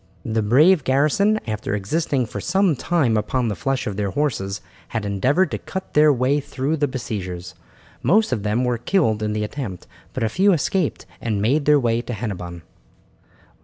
The 0.25 0.41
brave 0.41 0.83
garrison, 0.83 1.39
after 1.47 1.75
existing 1.75 2.25
for 2.25 2.41
some 2.41 2.75
time 2.75 3.15
upon 3.17 3.49
the 3.49 3.55
flesh 3.55 3.85
of 3.85 3.97
their 3.97 4.09
horses, 4.09 4.59
had 4.87 5.05
endeavoured 5.05 5.51
to 5.51 5.59
cut 5.59 5.93
their 5.93 6.11
way 6.11 6.39
through 6.39 6.77
the 6.77 6.87
besiegers. 6.87 7.53
Most 8.01 8.31
of 8.31 8.41
them 8.41 8.63
were 8.63 8.79
killed 8.79 9.21
in 9.21 9.33
the 9.33 9.43
attempt, 9.43 9.85
but 10.13 10.23
a 10.23 10.27
few 10.27 10.53
escaped 10.53 11.05
and 11.21 11.39
made 11.39 11.65
their 11.65 11.79
way 11.79 12.01
to 12.01 12.13
Hennebon. 12.13 12.63